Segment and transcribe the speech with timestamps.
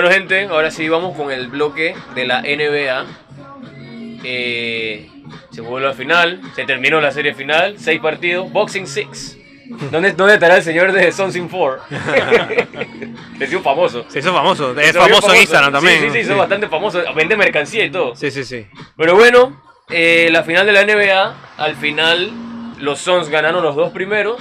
[0.00, 3.04] Bueno, gente, ahora sí vamos con el bloque de la NBA.
[4.24, 5.10] Eh,
[5.50, 9.36] se jugó la final, se terminó la serie final, seis partidos, Boxing Six.
[9.90, 11.82] ¿Dónde, ¿Dónde estará el señor de Sons in 4?
[13.38, 14.06] Se hizo famoso.
[14.08, 14.70] Se hizo famoso.
[14.70, 16.00] Es volvió famoso en Instagram también.
[16.00, 17.02] Sí, sí, sí, hizo bastante famoso.
[17.14, 18.16] Vende mercancía y todo.
[18.16, 18.66] Sí, sí, sí.
[18.96, 19.60] Pero bueno,
[19.90, 22.30] eh, la final de la NBA, al final
[22.78, 24.40] los Suns ganaron los dos primeros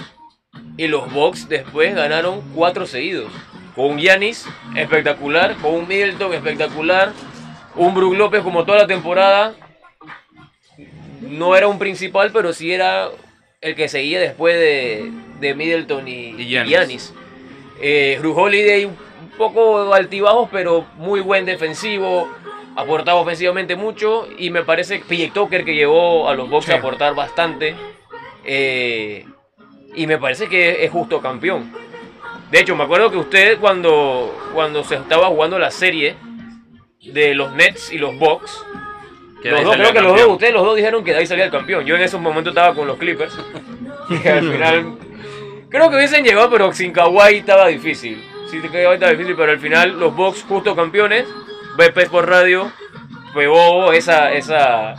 [0.78, 3.30] y los Bucks después ganaron cuatro seguidos.
[3.76, 7.14] Con un Giannis espectacular, con un Middleton espectacular,
[7.76, 9.54] un Brook López como toda la temporada.
[11.22, 13.10] No era un principal, pero sí era
[13.62, 16.70] el que seguía después de, de Middleton y, Y Giannis.
[16.72, 17.14] Giannis.
[17.82, 18.98] Eh, Drew Holiday un
[19.38, 22.30] poco altibajos, pero muy buen defensivo.
[22.76, 24.28] Aportaba ofensivamente mucho.
[24.38, 26.72] Y me parece que PJ Tucker que llevó a los Bucks Sí.
[26.72, 27.76] a aportar bastante.
[28.46, 29.26] Eh,
[29.96, 31.72] y me parece que es justo campeón.
[32.52, 36.16] De hecho, me acuerdo que usted cuando, cuando se estaba jugando la serie
[37.02, 38.66] de los Nets y los Bucks,
[39.44, 41.52] los dos, creo que los dos, ustedes los dos dijeron que de ahí salía el
[41.52, 41.86] campeón.
[41.86, 43.34] Yo en esos momentos estaba con los Clippers.
[44.10, 44.98] Y al final,
[45.70, 48.20] creo que hubiesen llegado, pero sin Kawhi estaba difícil.
[48.50, 51.28] Sin Kawhi estaba difícil, pero al final los Bucks justo campeones.
[51.78, 52.72] BP por radio
[53.36, 54.96] pegó esa, esa,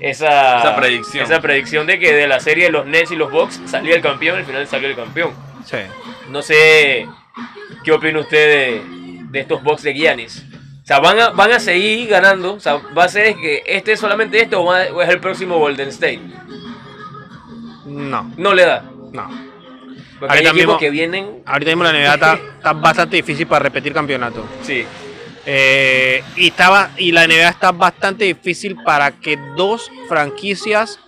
[0.00, 1.24] esa, Esa predicción.
[1.24, 4.00] esa predicción de que de la serie de los Nets y los Bucks salía el
[4.00, 5.34] campeón, al final salió el campeón.
[5.66, 5.76] Sí.
[6.30, 7.06] No sé
[7.84, 8.82] qué opina usted de,
[9.30, 10.44] de estos Bucks de Giannis.
[10.82, 12.54] O sea, van a, van a seguir ganando.
[12.54, 15.20] O sea, va a ser que este es solamente este o, va- o es el
[15.20, 16.20] próximo Golden State.
[17.86, 18.82] No, No le da.
[19.12, 19.44] no.
[20.18, 21.42] Porque hay Ahorita equipos mismo- que vienen.
[21.44, 24.44] Ahorita mismo la NBA está, está bastante difícil para repetir campeonato.
[24.62, 24.84] Sí.
[25.46, 30.98] Eh, y, estaba, y la NBA está bastante difícil para que dos franquicias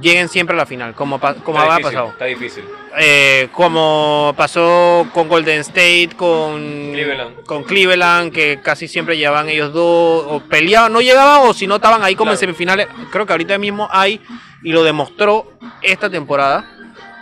[0.00, 2.08] lleguen siempre a la final, como, como está ha difícil, pasado.
[2.10, 2.64] Está difícil.
[2.98, 7.44] Eh, como pasó con Golden State, con Cleveland.
[7.44, 11.76] con Cleveland, que casi siempre llevaban ellos dos, o peleaban, no llegaban, o si no
[11.76, 12.88] estaban ahí como en semifinales.
[13.10, 14.20] Creo que ahorita mismo hay,
[14.62, 16.66] y lo demostró esta temporada,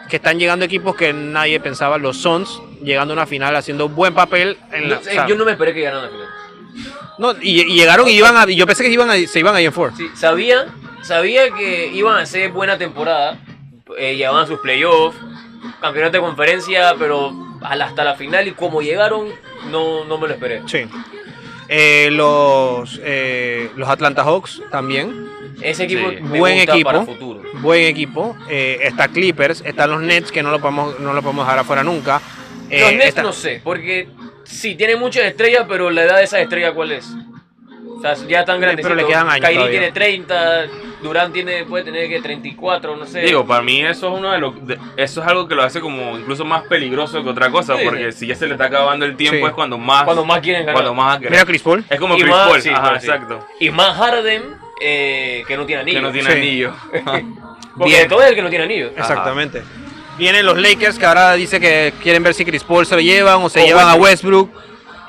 [0.09, 4.15] que están llegando equipos que nadie pensaba, los Suns, llegando a una final, haciendo buen
[4.15, 4.56] papel.
[4.72, 6.28] En la, No sea, yo no me esperé que ganaran la final.
[7.19, 9.60] no, y, y llegaron y iban a, yo pensé que iban a, se iban a
[9.60, 9.93] ir en four.
[9.97, 10.66] Sí, sabía,
[11.06, 13.39] sabía que iban a hacer buena temporada.
[13.99, 15.17] Eh, llevaban sus playoffs,
[15.81, 19.28] campeonato de conferencia, pero hasta la final y como llegaron,
[19.71, 20.62] no, no me lo esperé.
[20.67, 20.87] Sí.
[21.69, 25.28] Eh, los, eh, los Atlanta Hawks también.
[25.62, 26.17] Ese equipo Sí.
[26.21, 26.91] me Buen gusta equipo.
[26.91, 27.43] para futuro.
[27.55, 28.37] Buen equipo.
[28.49, 31.83] Eh, está Clippers, están los Nets, que no lo podemos, no lo podemos dejar afuera
[31.83, 32.21] nunca.
[32.69, 34.09] Eh, Los Nets está- no sé, porque
[34.44, 37.06] sí, tienen muchas estrellas, pero la edad de esas estrellas, ¿cuál es?
[38.28, 38.83] Ya tan grandes.
[38.84, 39.71] pero le quedan años todavía.
[39.71, 40.67] tiene 30,
[41.03, 43.21] Durán tiene, puede tener que 34, no sé.
[43.21, 45.81] Digo, para mí eso es uno de los de- eso es algo que lo hace
[45.81, 48.19] como incluso más peligroso que otra cosa, Sí, porque sí.
[48.21, 49.49] si ya se le está acabando el tiempo Sí.
[49.49, 50.75] es cuando más cuando más quieren ganar.
[50.75, 51.21] cuando más.
[51.21, 51.84] Mira Chris Paul.
[51.89, 53.06] es como Y Chris más- Paul, sí, ajá, bueno, sí.
[53.06, 53.47] exacto.
[53.61, 54.43] Y más Harden,
[54.81, 55.99] eh, que no tiene anillo.
[55.99, 56.37] Que no tiene Sí.
[56.38, 56.73] anillo.
[57.78, 58.87] Porque todo es el que no tiene anillo.
[58.97, 59.62] Exactamente.
[60.19, 63.43] Vienen los Lakers que ahora dice que quieren ver si Chris Paul se lo llevan
[63.43, 64.50] o se O llevan a Westbrook.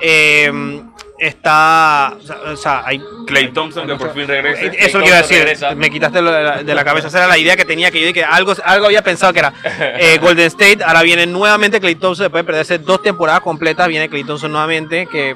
[0.00, 0.82] Eh,
[1.18, 2.16] está.
[2.46, 3.00] O sea, hay.
[3.26, 4.62] Clay Thompson que por fin regresa.
[4.62, 5.38] Eso es lo que iba a Thompson decir.
[5.38, 5.74] regresa.
[5.74, 7.08] Me quitaste de la, de la cabeza.
[7.08, 7.90] Esa era la idea que tenía.
[7.90, 10.78] Que yo dije algo, algo había pensado que era eh, Golden State.
[10.84, 12.24] Ahora viene nuevamente Clay Thompson.
[12.24, 13.88] Después de perderse dos temporadas completas.
[13.88, 15.06] Viene Clay Thompson nuevamente.
[15.06, 15.34] Que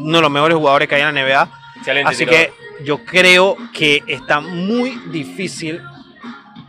[0.00, 1.48] uno de los mejores jugadores que hay en la NBA.
[1.78, 2.46] Excelente Así tirador.
[2.46, 5.80] que yo creo que está muy difícil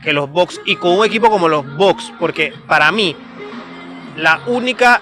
[0.03, 3.15] que los Bucks y con un equipo como los Bucks, porque para mí
[4.15, 5.01] la única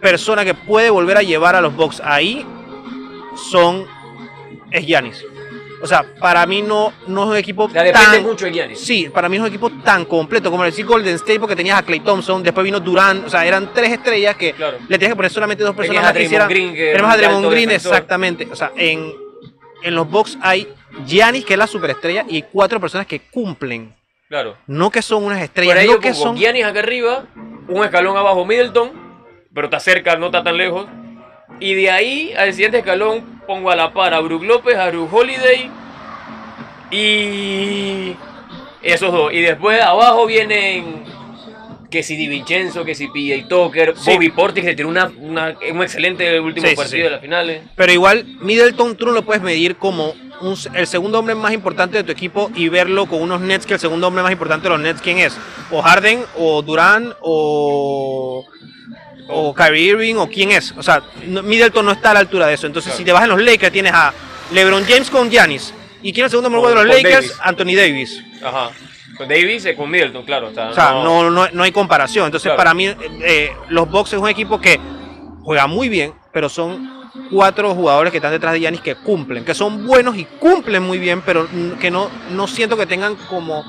[0.00, 2.44] persona que puede volver a llevar a los Bucks ahí
[3.50, 3.86] son
[4.70, 5.24] es Giannis.
[5.82, 8.78] O sea, para mí no, no es un equipo Ya depende tan mucho de Giannis.
[8.80, 11.78] Sí, para mí no es un equipo tan completo como decir Golden State porque tenías
[11.78, 14.76] a Clay Thompson, después vino Durant, o sea, eran tres estrellas que Claro.
[14.88, 16.48] le tenías que poner solamente dos personas más que hicieran.
[16.48, 17.92] Tenemos a Draymond Green, defensor.
[17.94, 18.48] exactamente.
[18.52, 19.10] O sea, en,
[19.82, 20.68] en los Bucks hay
[21.06, 23.94] Giannis, que es la superestrella, y cuatro personas que cumplen.
[24.28, 24.58] Claro.
[24.66, 26.36] No que son unas Por estrellas, ahí no yo que son.
[26.36, 27.24] Giannis acá arriba,
[27.68, 29.09] un escalón abajo Middleton,
[29.54, 30.86] pero está cerca, no está tan lejos.
[31.58, 35.08] Y de ahí al siguiente escalón pongo a la par a Brook López, a Drew
[35.10, 35.68] Holiday
[36.90, 38.16] y
[38.82, 39.32] esos dos.
[39.32, 41.04] Y después abajo vienen
[41.90, 44.12] que si Di Vincenzo, que si PJ Tucker, Sí.
[44.12, 47.02] Bobby Portis que tiene una, una- un excelente último Sí, partido sí.
[47.02, 47.62] de las finales.
[47.74, 51.96] Pero igual, Middleton tú no lo puedes medir como un- el segundo hombre más importante
[51.96, 54.70] de tu equipo y verlo con unos Nets que el segundo hombre más importante de
[54.70, 55.36] los Nets, ¿quién es?
[55.72, 58.46] O Harden, o Durant, o,
[59.30, 60.72] o Kyrie Irving, o quién es.
[60.76, 62.66] O sea, Middleton no está a la altura de eso.
[62.66, 62.98] Entonces, Claro.
[62.98, 64.12] si te vas en los Lakers, tienes a
[64.52, 65.72] LeBron James con Giannis.
[66.02, 67.12] ¿Y quién es el segundo Con- de los Lakers?
[67.14, 67.38] Davis.
[67.42, 68.22] Anthony Davis.
[68.42, 68.70] Ajá.
[69.16, 70.48] Con Davis, eh, con Middleton, claro.
[70.48, 72.24] O sea, O sea, no- no, no, no hay comparación.
[72.26, 72.56] Entonces, Claro.
[72.56, 72.86] para mí,
[73.22, 74.80] eh, los Bucks es un equipo que
[75.42, 77.00] juega muy bien, pero son
[77.30, 80.98] cuatro jugadores que están detrás de Yanis que cumplen, que son buenos y cumplen muy
[80.98, 81.46] bien, pero
[81.80, 83.64] que no, no siento que tengan como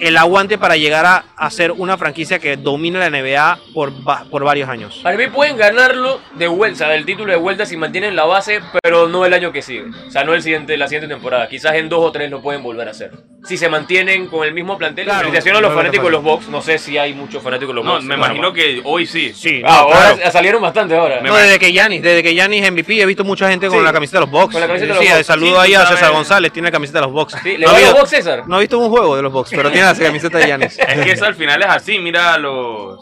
[0.00, 3.92] el aguante para llegar a, a ser una franquicia que domine la NBA por,
[4.30, 5.00] por varios años.
[5.02, 9.08] Para mí pueden ganarlo de vuelta, del título de vuelta si mantienen la base, pero
[9.08, 9.84] no el año que sigue.
[10.06, 11.48] O sea, no el siguiente, la siguiente temporada.
[11.48, 13.12] Quizás en dos o tres lo pueden volver a hacer.
[13.44, 16.22] Si se mantienen con el mismo plantel, Claro, felicitaciones a los no fanáticos de los.
[16.22, 16.48] Bucks.
[16.48, 18.04] No sé si hay muchos fanáticos de los No, Bucks.
[18.04, 19.32] me en imagino que hoy sí.
[19.34, 20.30] Sí, Ah, no, ahora claro.
[20.30, 21.20] salieron bastante ahora.
[21.22, 23.84] No, desde que Yanis, desde que Yanis MVP he visto mucha gente con Sí.
[23.84, 24.52] la camiseta de los Bucks.
[24.52, 25.26] Con la camiseta de sí, los Bucks.
[25.26, 26.12] saludo Sí, ahí a César.
[26.12, 27.36] González, tiene la camiseta de los Bucks.
[27.42, 28.42] Sí, ¿Le no, va a los Bucks, César?
[28.46, 30.06] no he visto un juego de los Bucks, pero tiene de.
[30.88, 31.98] Es que eso al final es así.
[31.98, 32.98] Mira los,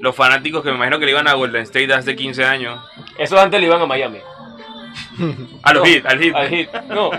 [0.00, 2.80] los fanáticos que me imagino que le iban a Golden State hace 15 años.
[3.18, 4.18] Eso antes le iban a Miami.
[5.62, 6.34] A los No, Heat, al Heat.
[6.36, 6.82] Al Heat.
[6.88, 7.10] No.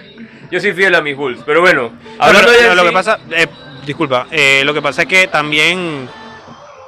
[0.50, 1.40] Yo soy fiel a mis Bulls.
[1.44, 3.46] Pero bueno, No, hablando pero, de pero lo sí- que pasa, eh,
[3.84, 6.08] disculpa, eh, lo que pasa es que también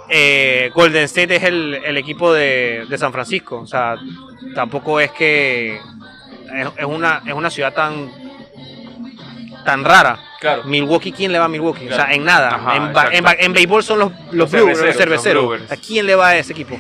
[0.09, 3.59] eh, Golden State es el, el equipo de, de San Francisco.
[3.61, 3.97] O sea,
[4.55, 8.11] tampoco es que es, es una, es una ciudad tan
[9.65, 10.19] tan rara.
[10.41, 10.65] Claro.
[10.65, 11.89] Milwaukee, ¿quién le va a Milwaukee?
[11.89, 12.55] O sea, en nada.
[12.55, 12.83] Ajá, en,
[13.17, 15.43] en ba- en béisbol son los, los, Los Brewers, los cerveceros, cerveceros.
[15.43, 15.73] los Brewers.
[15.73, 16.75] ¿A quién le va a ese equipo?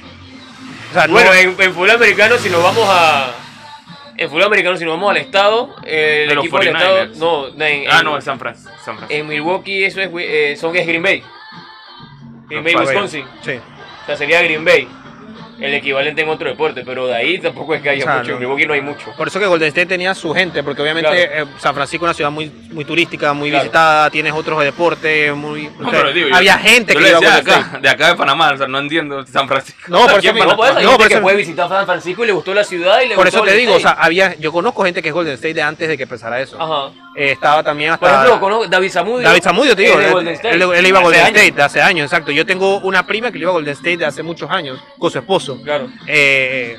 [0.90, 3.32] O sea, no- Bueno, en, en fútbol americano, si nos vamos a.
[4.16, 6.96] En fútbol americano, si nos vamos al estado, eh, el De los equipo del estado.
[7.06, 7.16] 49ers.
[7.16, 8.70] No, en, Ah, en- no, es San Francisco.
[8.84, 9.12] San Francisco.
[9.20, 11.22] En Milwaukee, eso es, eh, son, es Green Bay.
[12.48, 13.24] Green Bay, Wisconsin.
[13.44, 13.52] Sí.
[14.02, 14.88] O sea, sería Green Bay.
[15.60, 18.28] El equivalente en otro deporte, pero de ahí tampoco es que haya O sea, mucho.
[18.28, 18.34] no.
[18.34, 19.12] En Milwaukee no hay mucho.
[19.16, 21.50] Por eso que Golden State tenía su gente, porque obviamente Claro.
[21.50, 23.64] eh, San Francisco es una ciudad muy, muy turística, muy Claro.
[23.64, 25.64] visitada, tienes otros deportes, muy...
[25.78, 27.60] No, o sea, pero digo, yo- había gente yo que le iba a Golden State.
[27.66, 29.80] acá, de acá de Panamá, o sea, no entiendo San Francisco.
[29.88, 30.32] No, por eso.
[30.32, 33.08] No, por eso No, que puede visitar San Francisco y le gustó la ciudad y
[33.08, 35.14] le Por gustó eso te Golden digo, o sea, había, yo conozco gente que es
[35.14, 36.56] Golden State de antes de que empezara eso.
[36.60, 36.92] Ajá.
[37.16, 38.06] Eh, estaba también hasta...
[38.06, 39.26] Por ejemplo, conozco David Zamudio.
[39.28, 40.54] David Zamudio, te digo, él, Golden State.
[40.54, 41.36] él- él iba a Golden años.
[41.36, 42.30] State de hace años, exacto.
[42.30, 45.10] Yo tengo una prima que le iba a Golden State de hace muchos años con
[45.10, 45.47] su esposo.
[45.62, 45.88] Claro.
[46.06, 46.76] Eh,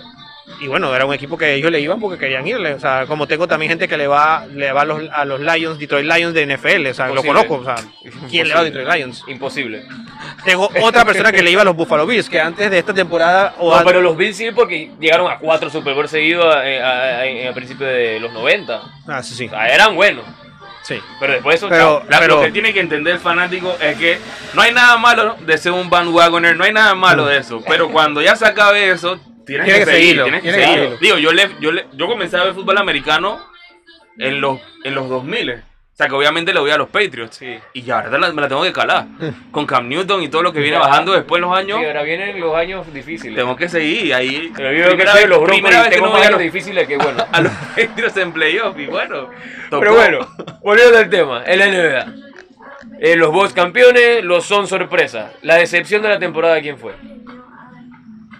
[0.62, 2.74] y bueno, era un equipo que ellos le iban porque querían irle.
[2.74, 5.40] O sea, como tengo también gente que le va, le va a, los, a los
[5.40, 6.88] Lions, Detroit Lions de NFL.
[6.88, 7.28] O sea, lo Imposible.
[7.28, 7.54] conozco.
[7.56, 7.76] O sea,
[8.30, 8.64] ¿quién le va a.
[8.64, 9.24] Detroit Lions?
[9.28, 9.84] Imposible.
[10.44, 13.54] Tengo otra persona que le iba a los Buffalo Bills, que antes de esta temporada.
[13.60, 17.22] O No, pero los Bills sí, porque llegaron a cuatro Super Bowl seguidos a, a-
[17.22, 18.82] a- a principios de los 90.
[19.08, 19.46] Ah, sí, sí.
[19.46, 20.26] O sea, eran buenos.
[20.96, 21.02] Sí.
[21.20, 22.04] Pero después eso, Pero- chao.
[22.10, 24.18] La- Pero- Lo que tiene que entender el fanático es que
[24.54, 27.62] no hay nada malo de ser un bandwagoner, no hay nada malo de eso.
[27.68, 30.98] Pero cuando ya se acabe eso, tienes Tiene que, que seguir, seguirlo, tienes que seguirlo.
[30.98, 33.40] Digo, yo, le, yo, le, yo comencé a ver fútbol americano
[34.18, 35.64] en los, en los 2000.
[36.00, 37.36] O sea, que obviamente le voy a los Patriots.
[37.36, 37.60] Sí.
[37.74, 39.06] Y ya, ahora la- me la tengo que calar.
[39.52, 40.88] Con Cam Newton y todo lo que viene Ya.
[40.88, 43.36] bajando después los años, Sí, ahora vienen los años difíciles.
[43.36, 44.14] tengo que seguir.
[44.14, 46.22] Ahí, Pero yo que primera soy vez- los primera y vez que no más voy
[46.22, 47.26] a los, difíciles que bueno.
[47.34, 48.80] a los Patriots en playoff.
[48.80, 49.28] Y bueno,
[49.70, 49.80] tocó.
[49.82, 50.20] Pero bueno,
[50.64, 52.06] volviendo al tema, el NBA.
[53.02, 55.34] Eh, los Bucks campeones, los son sorpresa.
[55.42, 56.94] La decepción de la temporada, ¿quién fue?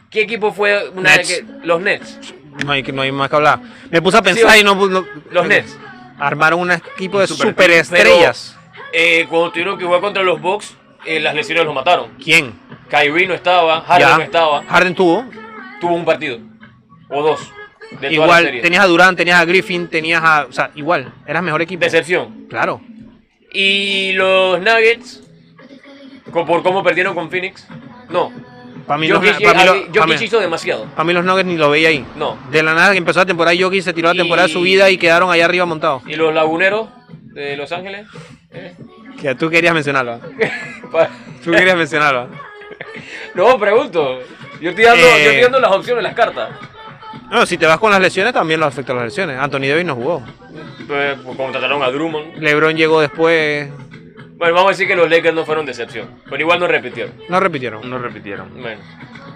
[0.10, 1.28] ¿Qué equipo fue una Nets.
[1.28, 2.20] que- los Nets?
[2.66, 3.60] No hay, que- no hay más que hablar.
[3.92, 5.78] Me puse a pensar Sí, y no, no- Los Nets.
[6.20, 8.58] Armaron un equipo de Super- superestrellas.
[8.92, 10.76] Eh, cuando tuvieron que jugar contra los Bucks,
[11.06, 12.12] eh, las lesiones los mataron.
[12.24, 12.54] ¿Quién?
[12.90, 14.18] Kyrie no estaba, Harden Ya.
[14.18, 14.64] no estaba.
[14.64, 15.26] Harden tuvo.
[15.80, 16.40] Tuvo un partido.
[17.10, 17.52] O dos.
[18.02, 20.46] De Igual, tenías a Durant, tenías a Griffin, tenías a.
[20.48, 21.84] O sea, igual, eras mejor equipo.
[21.84, 22.46] Decepción.
[22.50, 22.82] Claro.
[23.52, 25.24] Y los Nuggets,
[26.32, 27.68] por cómo perdieron con Phoenix,
[28.10, 28.32] no.
[28.90, 30.86] Para mí, los, para mí, los- Jokic para mí- hizo demasiado.
[30.86, 32.04] para mí los Nuggets ni lo veía ahí.
[32.16, 32.40] No.
[32.50, 34.90] De la nada que empezó la temporada, Jokic se tiró la temporada de su vida
[34.90, 36.02] y quedaron allá arriba montados.
[36.08, 36.90] ¿Y los laguneros
[37.34, 38.08] de Los Ángeles?
[38.52, 38.74] Eh,
[39.22, 40.16] Que tú querías mencionarlo.
[40.40, 40.52] ¿eh?
[41.44, 42.24] Tú querías mencionarlo.
[42.24, 42.28] ¿eh?
[43.36, 44.22] no, pregunto.
[44.60, 45.12] Yo estoy, dando, Eh.
[45.24, 46.50] yo estoy dando las opciones, las cartas.
[47.30, 49.38] No, si te vas con las lesiones, también lo afecta las lesiones.
[49.40, 50.24] Anthony Davis no jugó.
[50.90, 52.38] Eh, pues contrataron a Drummond.
[52.40, 53.70] LeBron llegó después.
[54.40, 56.10] Bueno, vamos a decir que los Lakers no fueron decepción.
[56.30, 57.14] Pero igual no repitieron.
[57.28, 57.90] No repitieron.
[57.90, 58.50] No repitieron.
[58.62, 58.80] Bueno,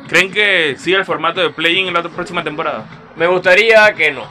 [0.08, 2.86] ¿Creen que siga el formato de play-in en la próxima temporada?
[3.18, 4.26] me gustaría que no.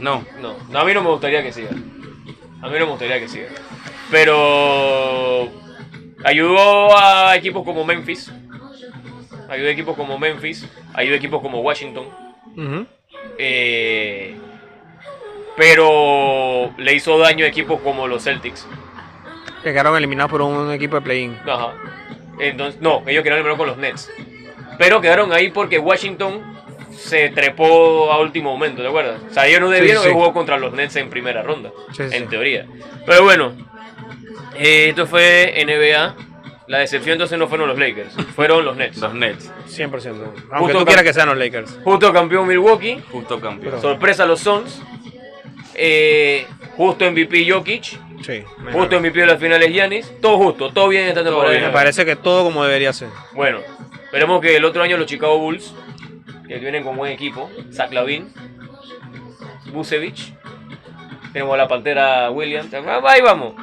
[0.00, 0.24] No.
[0.40, 1.70] No, a mí no me gustaría que siga.
[1.70, 3.46] A mí no me gustaría que siga.
[4.10, 5.48] Pero
[6.24, 8.32] ayudó a equipos como Memphis.
[9.48, 10.66] Ayudó a equipos como Memphis.
[10.94, 12.06] Ayudó a equipos como Washington.
[13.38, 14.36] Eh,
[15.56, 18.66] pero le hizo daño a equipos como los Celtics.
[19.62, 21.36] Que quedaron eliminados por un equipo de play-in.
[21.46, 21.74] Ajá.
[22.38, 24.10] Entonces, no, ellos quedaron primero con los Nets.
[24.78, 26.40] Pero quedaron ahí porque Washington
[26.96, 29.20] se trepó a último momento, ¿te acuerdas?
[29.30, 30.06] O sea, ellos no debieron sí.
[30.06, 32.28] haber jugado contra los Nets en primera ronda, Sí, sí, en sí.
[32.30, 32.66] teoría.
[33.06, 33.52] Pero bueno,
[34.56, 36.14] eh, esto fue NBA.
[36.66, 38.98] La decepción entonces no fueron los Lakers, fueron los Nets.
[38.98, 39.50] Los Nets.
[39.68, 39.90] 100%.
[40.52, 41.78] Aunque Justo tú quieras que sean los Lakers.
[41.82, 43.80] Justo campeón Milwaukee, Justo campeón.
[43.80, 44.80] sorpresa los Suns.
[45.74, 48.42] Eh, justo MVP Jokic, Sí.
[48.72, 50.12] justo MVP de las finales Giannis.
[50.20, 51.58] Todo justo, todo bien esta temporada.
[51.58, 53.08] Me parece que todo como debería ser.
[53.32, 53.60] Bueno,
[54.10, 55.72] Esperemos que el otro año los Chicago Bulls,
[56.48, 58.28] que vienen con buen equipo, Zach Lavin,
[59.66, 60.34] Busevich,
[61.32, 63.54] tenemos a la Pantera Williams, ahí vamos.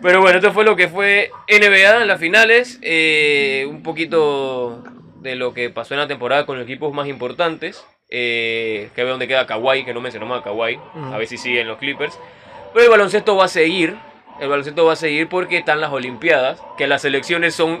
[0.00, 4.82] Pero bueno, esto fue lo que fue NBA en las finales, eh, un poquito
[5.16, 7.84] de lo que pasó en la temporada con los equipos más importantes.
[8.08, 10.80] Eh, que ve dónde queda Kawhi, que no mencionamos a Kawhi,
[11.12, 12.18] a ver si siguen los Clippers.
[12.72, 13.96] Pero el baloncesto va a seguir,
[14.40, 17.80] el baloncesto va a seguir porque están las Olimpiadas, que las selecciones son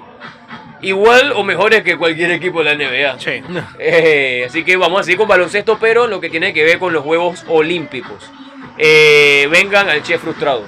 [0.82, 3.18] igual o mejores que cualquier equipo de la NBA.
[3.20, 3.42] Sí.
[3.78, 6.92] Eh, así que vamos a seguir con baloncesto, pero lo que tiene que ver con
[6.92, 8.30] los Juegos Olímpicos.
[8.78, 10.64] Eh, vengan al Che Frustrado.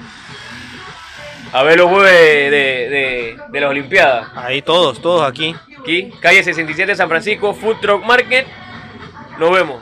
[1.51, 4.27] A ver los juegos de, de, de- de las Olimpiadas.
[4.35, 5.55] Ahí todos, todos aquí.
[5.79, 8.47] Aquí, calle 67 San Francisco, Food Truck Market.
[9.37, 9.81] Nos vemos.